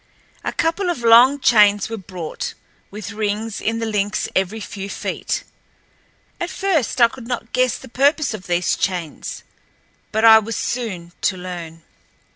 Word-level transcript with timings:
A 0.43 0.51
couple 0.51 0.89
of 0.89 1.03
long 1.03 1.39
chains 1.39 1.87
were 1.87 1.95
brought, 1.95 2.55
with 2.89 3.11
rings 3.11 3.61
in 3.61 3.77
the 3.77 3.85
links 3.85 4.27
every 4.35 4.59
few 4.59 4.89
feet. 4.89 5.43
At 6.39 6.49
first 6.49 6.99
I 6.99 7.07
could 7.07 7.27
not 7.27 7.53
guess 7.53 7.77
the 7.77 7.87
purpose 7.87 8.33
of 8.33 8.47
these 8.47 8.75
chains. 8.75 9.43
But 10.11 10.25
I 10.25 10.39
was 10.39 10.55
soon 10.55 11.11
to 11.21 11.37
learn. 11.37 11.83